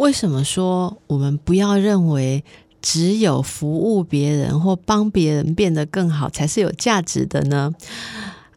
[0.00, 2.42] 为什么说我们不要认为
[2.80, 7.70] 只有服务别人或帮别人变得更好才是有价值的呢？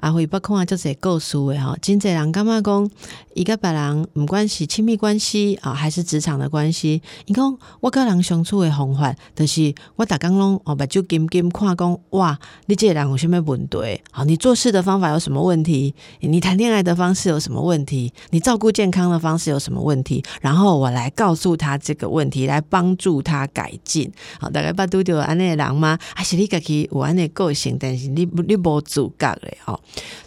[0.03, 2.89] 啊，会不看啊，就是告诉诶哈，真济人感觉讲，
[3.35, 14.01] 一个别人毋管是亲密关系啊，还是职场的关系，你讲我甲人相处的方法，就是我逐工拢哦，目睭金金看讲，哇，你这个人有什么问题？
[14.11, 15.95] 好，你做事的方法有什么问题？
[16.19, 18.11] 你谈恋爱的方式有什么问题？
[18.31, 20.21] 你照顾健康的方式有什么问题？
[20.41, 24.11] 然后我来告诉他这个问题，来帮助他改进。
[24.37, 25.97] 好，大概把拄着安尼的人吗？
[26.13, 29.57] 还是你家己有安尼个性，但是你你无自觉嘞？
[29.65, 29.79] 哦。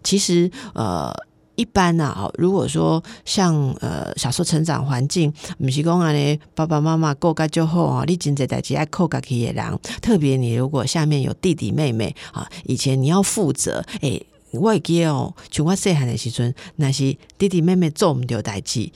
[0.02, 1.12] 其实，呃，
[1.56, 18.90] 一般啊，如果说像呃，小时候成长环境，不是讲啊呢，爸爸妈妈过家就好啊，你真在代志爱扣家己的人，特别你如果下面有弟弟妹妹啊，以前你要负责，诶，我会记哦，像我细汉的时阵，那是弟弟妹妹做唔到代志，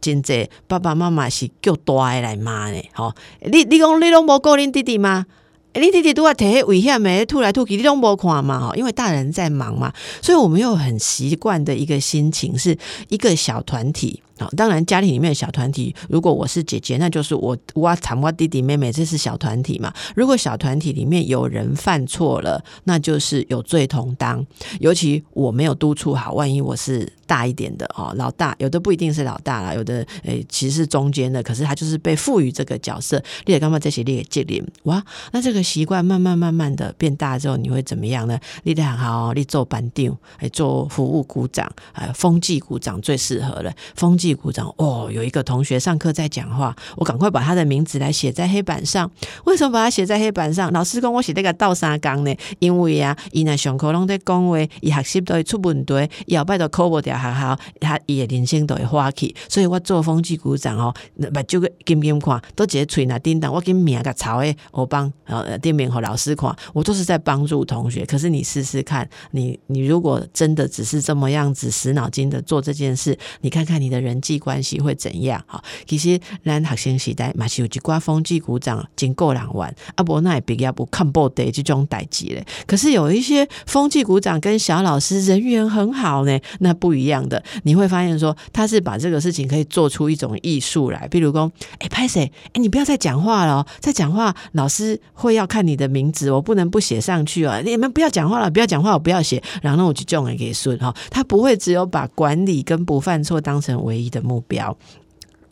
[0.00, 5.26] 真在爸爸妈妈是叫大的来骂呢，吼，你你讲你拢无顾恁弟弟吗？
[5.74, 8.68] 你弟弟都要提危险没吐来吐去，你都无看嘛？
[8.68, 12.76] 哈，因为大人在忙嘛，所以我们又很习惯的一个心情是
[13.08, 14.22] 一个小团体。
[14.56, 19.92] 当然，家庭里面的小团体，如果我是姐姐，那就是我我惨我弟弟妹妹，这是小团体嘛。
[20.16, 24.44] 如果小团体里面有人犯错了，那就是有罪同当。
[24.80, 33.22] 尤其我没有督促好，万一我是大一点的哦，老大，有的不一定是老大啦，有的诶其实是中间的，可是他就是被赋予这个角色。
[33.46, 35.02] 列干嘛这些列接连哇？
[35.30, 38.38] 那这个习惯慢慢慢慢的变大之后，你会怎么样呢？
[38.64, 44.32] 列得很好，你做班长，哎，做服务股长，哎，风纪股长最适合了，风纪。
[44.42, 45.08] 鼓掌哦！
[45.12, 49.08] 有一个同学上课在讲话，我赶快把他的名字来写在黑板上。
[49.44, 50.72] 为什么把他写在黑板上？
[50.72, 52.34] 老师跟我写那个倒三缸呢？
[52.58, 55.94] 因为啊，伊那上课拢在讲话，伊学习都会出问题，
[56.36, 59.34] 后摆都考不掉学校，他伊的人生都会花去。
[59.48, 68.06] 所以我做风纪鼓掌哦，目睭个金金看，都直接吹那叮当，我给名个抄诶，我帮呃店面和老师看，我都是在帮助同学。
[68.06, 74.22] 可是你试试看，你你如果真的只是这么样子死脑筋的做这件事，你看看你的人。
[74.22, 75.42] 际关系会怎样？
[75.48, 82.46] 哈，其实咱学生时代嘛是有一挂风纪鼓掌经过人玩，啊不那也比较不看不得这种代际嘞。
[82.68, 91.08] 可是有一些风纪鼓掌跟小老师人缘很好呢，那不一一样的，你会发现说他是把这个事情可以做出一种艺术来。
[91.08, 92.30] 比如说，哎拍谁？
[92.52, 97.58] 哎你不要再讲话了，再讲话老师会要看你的名字，我不能不写上去啊！
[97.64, 99.42] 你们不要讲话了，不要讲话，我不要写。
[99.62, 104.12] 然后我就叫人给顺哈，他不会只有把管理跟不犯错当成唯一。
[104.12, 104.76] 的目标，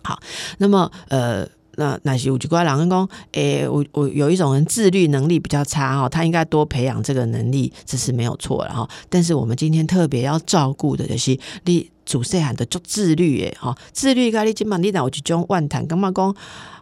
[0.02, 0.20] 好，
[0.58, 1.48] 那么呃，
[1.80, 8.86] 那那些五级怪人讲，诶，我我有一种人自律能力比较差哈，他应该多培养这个能力，这是没有错了哈。
[9.08, 16.36] 但是我们今天特别要照顾的就是你主细汉的做自律诶哈，自律咖你今晚你哪我去种万谈，干嘛讲？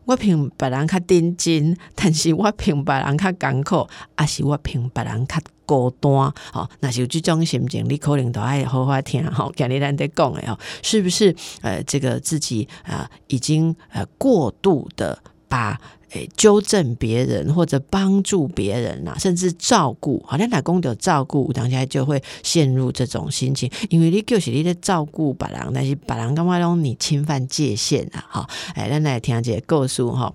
[0.04, 3.86] 我凭别人较认真，但是我凭别人较艰苦，
[4.16, 5.36] 还是我凭别人较
[5.68, 6.10] 孤单？
[6.50, 11.36] 吼，那是有这种心情，你可能都爱好好听吼，今日咱在讲诶哦，是不是？
[11.60, 15.78] 呃，这个自己啊，已经呃过度的把。
[16.12, 28.24] 诶，纠正别人或者帮助别人呐，甚至照顾，好像打工的照顾，当下就会陷入这种心情，因为你就是你在照顾别人，但是别人干嘛让你侵犯界限啊？
[28.30, 30.32] 哈，哎，咱来听这个故事哈。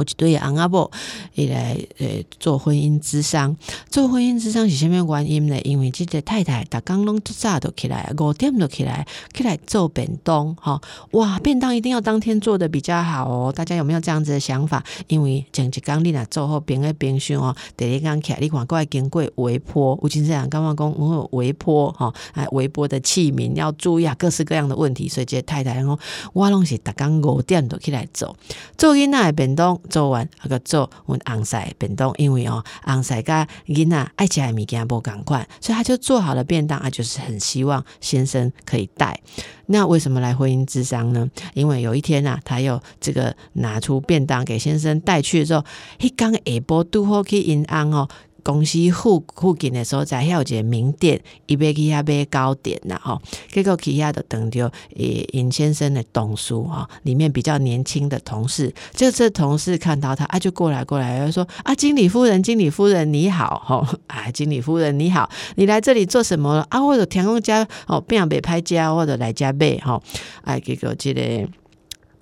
[0.00, 0.90] 我就对昂阿伯
[1.34, 3.54] 伊来诶做婚姻之商，
[3.90, 5.60] 做婚姻之商是虾米原因呢？
[5.62, 10.80] 因为即个太太逐工拢早早都起来，五点就起来，起来做便当，哈
[11.10, 11.38] 哇！
[11.40, 13.52] 便当一定要当天做的比较好哦。
[13.54, 14.82] 大家有没有这样子的想法？
[15.08, 25.06] 因为前一工你若做好冰诶冰箱哦，第二工起来你看过来经过微波，有真这样刚刚讲有微波哈，哎微波的器皿要注意啊，各式各样的问题。
[25.10, 25.98] 所以这太太讲，
[26.32, 28.34] 我拢是逐工五点都起来做，
[28.78, 29.78] 做囡仔诶便当。
[29.90, 39.20] 做完啊个做阮昂塞便当，因为哦昂塞甲囡仔爱食的物件无共款，所以他就做好了便当，啊，就是很希望先生可以带。
[39.66, 41.28] 那为什么来婚姻之商呢？
[41.54, 45.64] 因为有一天啊，他又这个拿出便当给先生带去的时候，
[45.98, 48.08] 迄刚下晡拄好去银行哦。
[48.42, 53.20] 公司附附近的所在，还有一个名店，伊要去遐买糕点呐吼。
[53.52, 66.80] 结果去遐就等着诶尹先生的同事哈，里面比较年轻的同事，就这同事看到他啊，就过来过来，就说啊，经理夫人，经理夫人你好哈， 啊，经理夫人你好，你来这里做什么了啊？
[66.80, 70.00] 或者田工家哦，不想被拍家，或者来家背哈，
[70.42, 71.20] 哎，结果这个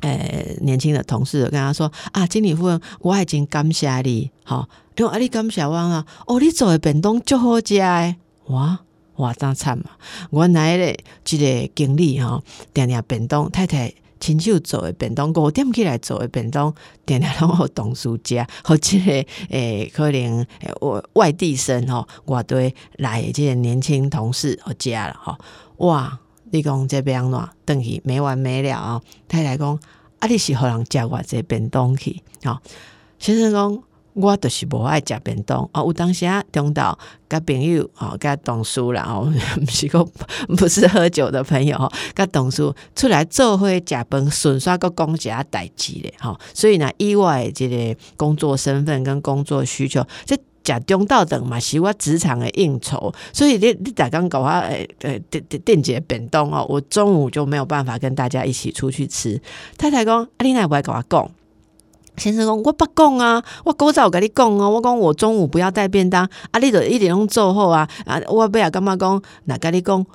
[0.01, 4.69] 诶年轻的同事跟他说啊，经理夫人，我已经感谢你，好。
[4.99, 8.17] 因为阿你感谢我啊，哦，你做的便当足好食诶，
[8.49, 8.81] 哇
[9.17, 9.85] 哇真惨嘛！
[10.31, 12.43] 原来咧，即个经理吼，
[12.75, 13.95] 点点便当太太。
[14.21, 16.75] 亲手做的便当，五点起来做的便当，
[17.07, 19.13] 点点拢互同事食，或即个
[19.49, 20.45] 诶，可能
[20.81, 25.37] 我外外地生吼，我对来即个年轻同事互食了吼，
[25.87, 26.19] 哇！
[26.51, 29.01] 你讲这边怎等去没完没了啊！
[29.29, 29.79] 太太讲
[30.19, 32.59] 啊，你是互人食我这便当去吼，
[33.21, 33.83] 先生讲。
[34.21, 36.97] 我就是无爱食便当哦，有当时啊，中昼
[37.29, 40.05] 甲朋友哦，甲同事啦哦， 毋是个
[40.57, 59.41] 不是喝酒的朋友吼，甲同事出来做伙食饭，顺刷个讲一下代志咧吼，所以呢，意外即个工作身份跟工作需求，这食中道等嘛，是我职场的应酬，所以你你大刚搞我诶诶电电电解便当哦，我中午就没有办法跟大家一起出去吃。
[59.77, 61.31] 太太讲，啊，你奈不爱甲我讲？
[62.19, 70.07] 先生讲，我不讲啊，我古早有甲你讲哦，我讲我中午不要带便当，啊，你著一点钟做好啊，啊，我尾也感觉讲，若甲你讲，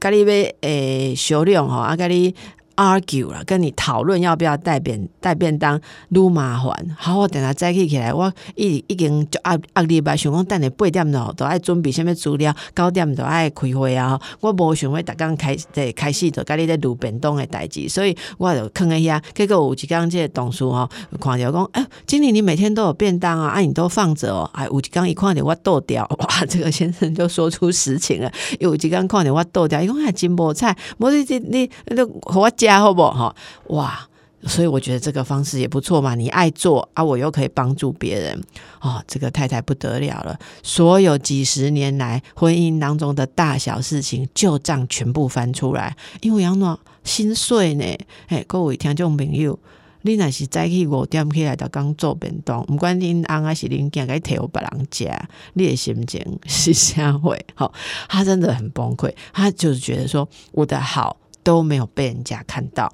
[0.00, 0.26] 甲你要
[0.60, 2.34] 诶少量吼，啊，甲你。
[2.76, 5.80] Argue 了，跟你讨论要不要带便带便当，
[6.10, 6.96] 愈麻烦。
[6.96, 14.18] 好，我等下再起起来，我已已经就压压礼拜，想讲等下八点咯，都爱准备什么资料，九点都爱开会啊。
[14.40, 19.22] 我无想要逐工开在开始就甲你在录便当的代志，所以我就囥一下。
[19.34, 20.88] 结果有一工即个同事吼，
[21.20, 24.48] 看着讲，哎，经理你每天都有便当啊，啊，你都放着哦。
[24.54, 28.32] 哎，有一工一看着我倒掉，哇，这个先生就说出实情了。
[28.60, 32.50] 有一工看着我倒掉，伊讲还真无菜，无你你你你和我。
[32.66, 33.34] 家好不哈
[33.68, 34.08] 哇，
[34.44, 36.14] 所以我觉得这个方式也不错嘛。
[36.14, 38.40] 你爱做啊，我又可以帮助别人
[38.80, 39.02] 哦。
[39.08, 47.84] 这个太太不得了了，所有几十年来婚姻当中的大小事情旧账全部翻出来，因为杨诺心碎呢。
[48.28, 49.58] 哎，各位听众朋友，
[50.02, 55.10] 你若是早起五点起来就刚做便当，不管恁翁还是恁囝，该摕互别人食，
[55.54, 57.44] 你的心情 是啥会？
[57.54, 57.72] 好，
[58.08, 61.16] 他真的很崩溃，他就是觉得说我的好。
[61.42, 62.92] 都没有被人家看到，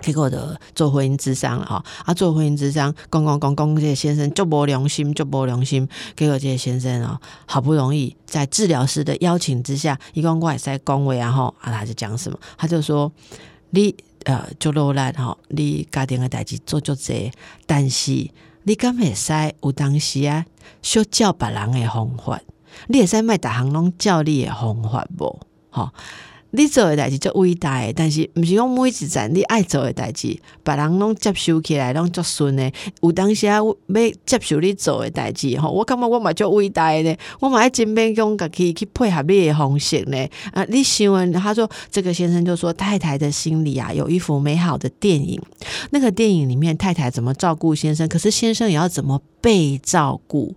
[0.00, 13.12] 结果的做婚姻之商了哈，啊做婚姻之商，公公公公这些先生就无良心，就无良心，结果这些先生哦，好不容易在治疗师的邀请之下，一共我也在恭维啊哈，啊他就讲什么，他就说
[13.70, 13.94] 你
[14.24, 17.30] 呃做落来哈，你家庭的代志做做这，
[17.66, 18.30] 但是
[18.64, 19.32] 你敢会使
[19.62, 20.44] 有当时啊，
[20.82, 22.40] 小教别人的方法，
[22.88, 25.38] 你会使卖大行拢教你的方法无？
[25.70, 25.92] 哈。
[26.52, 32.72] 你做诶代志足伟大诶，但是毋是讲每一站你爱做诶代志，别人拢接受起来拢足顺诶。
[33.02, 33.74] 有当时啊，要
[34.26, 40.26] 接受你做诶代志吼，我感觉我嘛足伟大诶，我嘛爱真变讲家己去配合你诶方式呢。
[40.52, 45.40] 啊，你想，他说这个先生就说太太的心里啊，有一幅美好的电影。
[45.90, 50.54] 那个电影里面太太怎么照顾先生，可是先生也要怎么被照顾？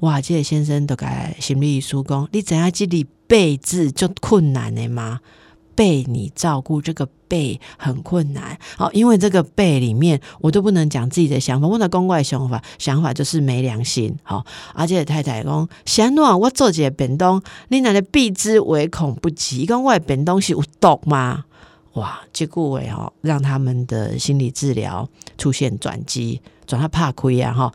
[0.00, 3.06] 哇，这个先生都该心理疏工，你怎样这里？
[3.26, 5.20] 被字就困难的吗？
[5.76, 21.44] 被你照顾这个被很困难，好，因为这个被里面我都不能讲自己的想法，我的公外想法，想法就是没良心，好，而且太太讲，想诺我做一个便当，你奶奶避之唯恐不及，跟外便当是有毒吗？
[21.94, 27.72] 哇，结果为哦，让他们的心理治疗出现转机，转他怕亏啊，哈，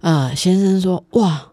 [0.00, 1.51] 呃，先生说，哇。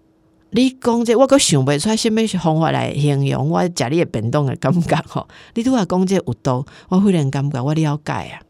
[0.51, 5.27] 你讲这我阁想袂出来什么方法来形容我食你诶便当诶感觉吼？
[5.53, 8.41] 你拄啊讲这有毒，我忽然感觉我了解啊，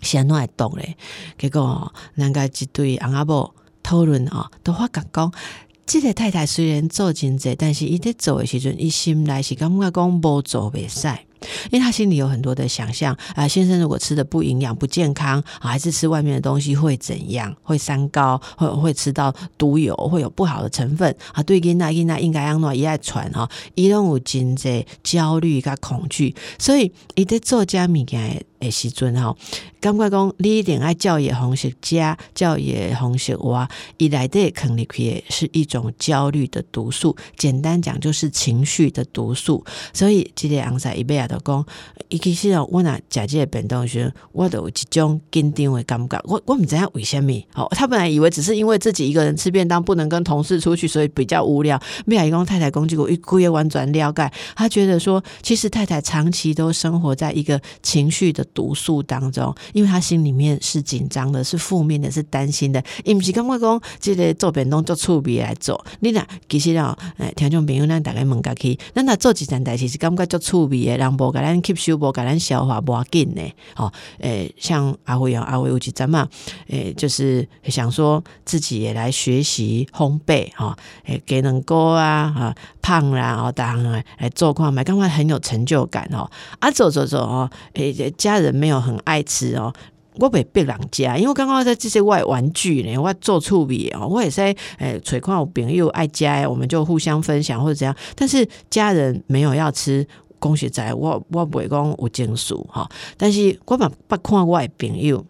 [0.00, 0.96] 是安怎会毒咧？
[1.38, 5.32] 结果哦，人家一对翁仔某讨论哦，都发觉讲，
[5.84, 11.06] 即个太太虽然做真济，但是伊伫做诶时阵，伊心内是感觉讲无做袂使。
[11.70, 17.54] 因为他心里有很多的想象啊，先生如果吃的不营养、不健康，还是吃外面的东西会怎样？
[17.62, 21.42] 会三高，会会吃到毒油，会有不好的成分啊。
[21.42, 29.36] 对囡那囡那应该让诺一爱传哈，伊拢有真济焦虑跟恐惧，所以伊在做家物件诶时阵吼，
[29.80, 33.68] 感觉讲你一定爱教育方式加教育方式话，
[33.98, 37.14] 伊来的肯定去是一种焦虑的毒素。
[37.36, 39.64] 简单讲就是情绪的毒素。
[39.92, 41.28] 所以这个昂在一辈啊。
[41.44, 41.66] 讲，
[42.08, 46.20] 伊其实，我若食即个便当时，我都有一种紧张的感觉。
[46.24, 51.80] 我我毋知影为虾米，好，他本来以为只是因为自己一个人吃便当不能跟同事出去，所以比较无聊。
[52.06, 62.82] 没有讲太太攻击我，一故意婉转了解，他觉得说，其实太太长期都生活在一个情绪的毒素当中，因为他心里面是紧张的，是负面的，是担心的。
[63.04, 65.84] 伊毋是感觉讲，即个做便当做趣味来做。
[66.00, 71.14] 你若其实哦，诶，听众朋友，咱大概问家去，咱若做一件代志是感觉做趣味的，人。
[71.14, 73.42] 无甲咱吸收，无甲咱消化，无要紧呢。
[73.76, 76.28] 哦，诶，像阿辉啊，阿辉有几阵嘛？
[76.68, 86.30] 诶，就是想说自己也来学习烘焙，哈，诶，给能糕啊，哈，胖啦，哦，当然来做看，买，感觉很有成就感哦。
[86.58, 89.72] 啊，走走走哦，诶，家家人没有很爱吃哦。
[90.20, 94.40] 我袂逼人家，因为刚刚在这些外玩具呢，我做趣味哦，我也是
[94.78, 97.92] 诶，揣看我朋友爱家，我们就互相分享或者怎样。
[98.14, 100.06] 但是家人没有要吃，
[100.38, 102.88] 恭喜在，我我袂讲有情绪哈。
[103.16, 105.24] 但是我嘛不看我的朋友，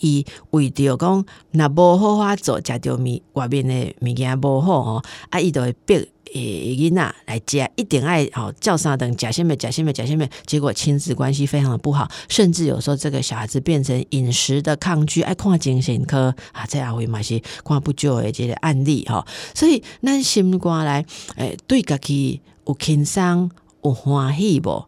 [0.00, 6.08] 伊为着讲若无好好做，食着物外面的物件无好吼，啊，伊就会逼。
[6.34, 21.04] 诶，囡仔来食，一定爱吼叫啥等假先妹假先妹假先妹，结果亲子关系非常的不好，甚至有时候这个小孩子变成饮食的抗拒，爱看精神科啊，这也会嘛是看不久的这个案例哈，所以咱心肝来
[21.36, 23.50] 诶，对家己有轻松
[23.84, 24.86] 有欢喜不？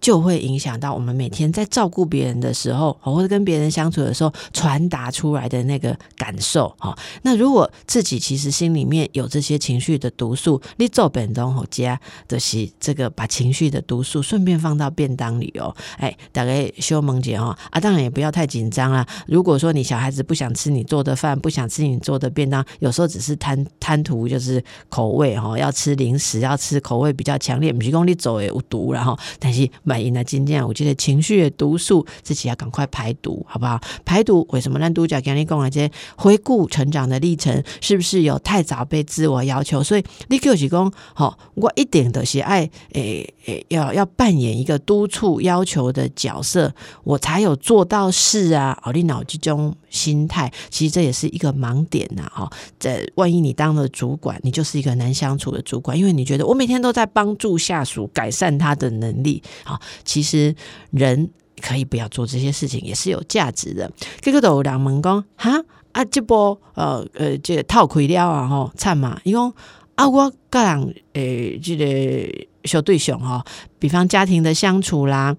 [0.00, 6.74] 就会影响到我们每天在照顾别人的时候，或者跟别人相处的时候，传达出来的那个感受。
[6.78, 15.74] 哈，那如果自己其实心里面有这些情绪的毒素，你做本东和家的是这个把情绪的毒素顺便放到便当里哦。
[15.98, 19.06] 哎，大概修萌姐哦啊，当然也不要太紧张啦。
[19.26, 29.68] 如果说你小孩子不想吃你做的饭，不想吃你做的便当，有时候只是贪贪图就是口味哈，要吃零食，要吃口味比较强烈，不是讲你走也有毒然后，但是。
[29.90, 33.80] 满意那今天我觉得情绪的毒素自己要赶快排毒，好不好？
[34.04, 35.68] 排毒为什么让独角跟你讲啊？
[35.68, 39.82] 这回顾成长的历程，是不是有太早被自我要求？
[39.82, 48.78] 所以你就是讲，好，我一点都是爱诶诶，要要扮演一个督促要求的角色，我才有做到事啊！
[48.84, 52.30] 哦，你脑这种心态，其实这也是一个盲点呐！
[52.32, 59.79] 哈，这万一你当了主管，你就是一个难相处的主管，因为你觉得我每天都在帮助下属改善他的能力，好。
[60.04, 60.54] 其实
[60.90, 63.90] 人可以不要做这些事情，也是有价值的。
[64.20, 69.20] 这个都两门讲哈啊，这波呃呃，这个套亏了啊吼，惨嘛！
[69.24, 69.52] 伊讲
[69.96, 73.44] 啊，我个人诶，这个小对象哈，
[73.78, 75.36] 比方家庭的相处啦，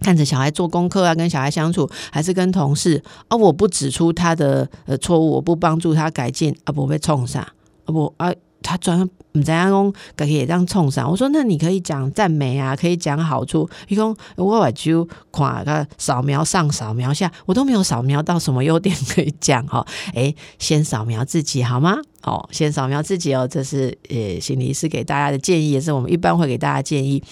[0.00, 7.52] 看着小孩做功课啊，跟小孩相处，还是跟同事啊，我不指出他的呃错误，我不帮助他改进啊，不被冲上啊
[7.86, 8.32] 不啊，
[8.64, 9.08] 他专。
[9.36, 11.10] 唔知样讲，可以当冲上。
[11.10, 13.68] 我说，那你可以讲赞美啊，可以讲好处。
[13.88, 19.84] 伊讲我把就看个扫描上，扫描下，我都没有扫描到什么优点可以讲哈。
[20.14, 21.96] 诶，先扫描自己好吗？
[22.24, 27.22] 哦，先扫描自己哦，这是呃心理师给大家的建议，也是我们一般会给大家建议。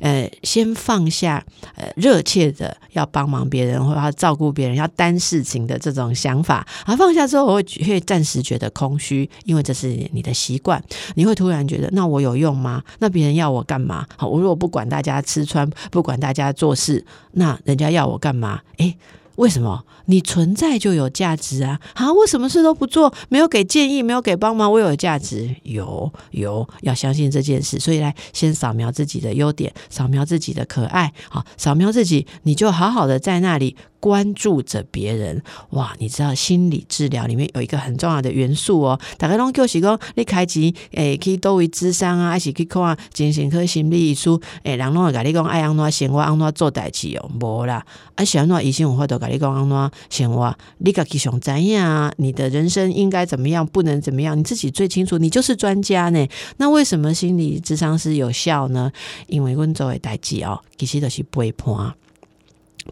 [0.00, 1.42] 呃，先放下
[1.74, 6.66] 呃热切的要帮忙别人或者要照顾别人、要担事情的这种想法。
[6.84, 10.82] 啊，放下之后，我会会暂时觉得空虚，因为这是你的习惯，
[11.14, 12.82] 你会突然觉得，那我有用吗？
[12.98, 14.06] 那别人要我干嘛？
[14.16, 18.60] 好，我如果不管大家吃穿，不管大家做事，那人家要我干嘛？
[18.76, 18.96] 诶。
[19.36, 21.80] 为什么你存在就有价值啊？
[21.94, 25.54] 啊，我什么事都不做，没有给建议，没有给帮忙，我有价值？
[25.62, 27.78] 有有，要相信这件事。
[27.78, 33.76] 所以来先扫描自己的优点，扫描自己的可爱，好，扫描自己，你就好好的在那里。
[34.02, 35.40] 关注着别人，
[35.70, 35.94] 哇！
[36.00, 38.98] 你知道心理治疗里面有一个很重要的元素哦。
[39.16, 44.42] 大家拢叫是讲，你开机诶，可以多为智商啊，还是去看精神科心理医书？
[44.64, 47.86] 诶，人拢会甲你讲，爱安怎生活，安怎做代志哦，无啦。
[48.16, 50.52] 啊，是安怎医生有法度甲你讲安怎生活？
[50.78, 52.12] 你家己想怎样？
[52.16, 53.64] 你的人生应该怎么样？
[53.64, 54.36] 不能怎么样？
[54.36, 56.26] 你自己最清楚，你就是专家呢。
[56.56, 58.90] 那为什么心理智商是有效呢？
[59.28, 61.94] 因为阮做的代志哦，其实都是陪伴，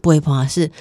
[0.01, 0.71] 陪伴是。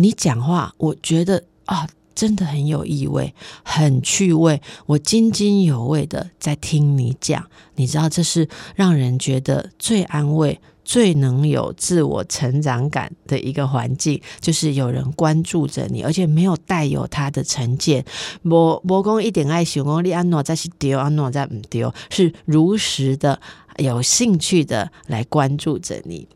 [0.00, 7.44] 你讲话，我觉得啊，真的很有意味，很趣味，我津津有味的在听你讲。
[7.74, 18.04] 你知道，这是让人觉得最安慰、最能有自我成长感的一个环境，就是有人关注着你，而且没有带有他的成见。
[18.42, 23.40] 我我讲一点爱想讲你安诺在是丢，安诺在唔丢，是如实的、
[23.78, 26.28] 有兴趣的来关注着你。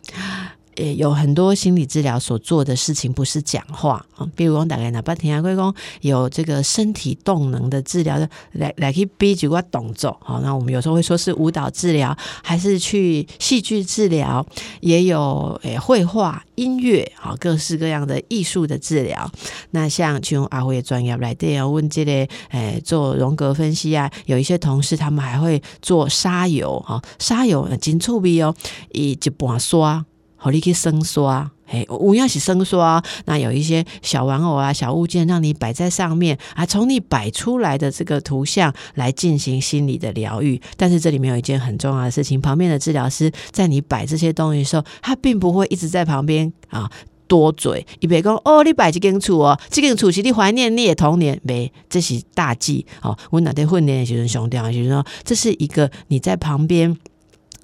[0.76, 14.44] 也有很多心理治疗所做的事情不是讲话啊，比如讲大概哪怕听阿贵公有这个身体动能的治疗的，来来去逼几个动作，好，那我们有时候会说是舞蹈治疗，还是去戏剧治疗，
[14.80, 19.30] 也有诶绘画、音乐，好，各式各样的艺术的治疗。
[19.72, 28.54] 那像去用阿辉专业来对啊，问这类诶做荣格分析啊，有一些同事他们还会做沙油，哈，沙油金触鼻哦，
[28.92, 30.04] 以一半刷。
[30.42, 33.00] 好，你去生刷，嘿，无样是生刷。
[33.26, 40.60] 那有一些小玩偶啊、小物件，让你摆在上面啊，从你摆出来的这个图像来进行心理的疗愈。
[40.76, 46.90] 但是这里面有一件很重要的事情，旁边的治疗师在你摆这些东西的时候，他并不会一直在旁边啊
[47.28, 47.86] 多嘴。
[48.00, 53.16] 你别讲哦，你摆这间厝哦，这间厝是你怀念你的童年，没，这是大忌哦。
[53.30, 56.98] 我哪天混练的学生兄弟啊，就是说这是一个你在旁边。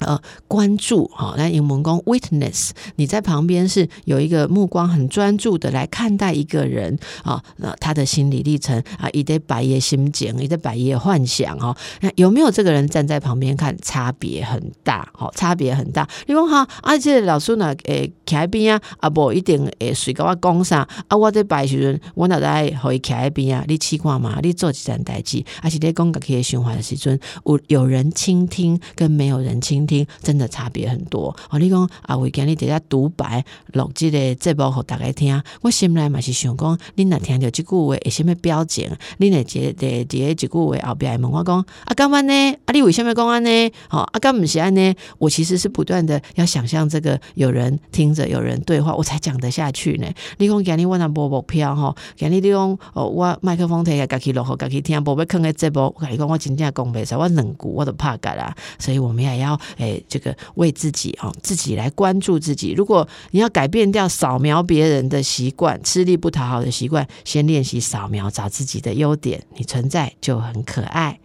[0.00, 16.08] 呃，关注哈，那英文讲 witness，你在旁边是有一个目光很专注的来看待一个人啊，那他的心理历程啊，一得百叶心境，一得百叶幻想哈，那有没有这个人站在旁边看，差别很大，好，差别很大。
[16.26, 23.64] 你讲哈，啊，这老师呢，诶，徛喺边啊，啊，不一定诶，随跟我讲啥，啊，我在摆时阵，我哪在可以徛喺边啊？
[23.66, 29.87] 你试看嘛，你做一件代志，而且你讲个可以循环的时阵，有有人倾听跟没有人倾。
[29.88, 31.58] 听真的差别很多哦！
[31.58, 35.42] 你讲啊，为今日伫遐独白录即个节目，互大家听。
[35.62, 38.88] 我心内嘛是想讲，恁若听到即句话，会什物表情？
[39.18, 42.32] 恁会伫伫伫一句话后壁会问我讲啊，干嘛呢？
[42.66, 43.72] 啊，你为什么讲安呢？
[43.88, 44.94] 好，啊，干毋是安呢？
[45.18, 50.06] 我其实是不断的要想象这个有人听着，有人对话，我才讲得下去呢。
[50.36, 55.94] 你讲今日我若无目标吼，今日你讲哦，我麦克风摕来家己录好，家己听，无要囥个节目。
[55.96, 58.54] 我甲你讲，我真正讲袂使，我两句我都怕改啦。
[58.78, 59.58] 所以我们也要。
[59.78, 62.72] 诶，这个为自己哦，自己来关注自己。
[62.72, 71.18] 如果你要改变掉扫描别人的习惯、吃力不讨好的习惯，先练习扫描，找自己的优点，你存在就很可爱。